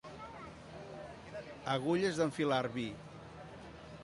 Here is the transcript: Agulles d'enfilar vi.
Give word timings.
Agulles 1.75 2.23
d'enfilar 2.23 2.65
vi. 2.79 2.91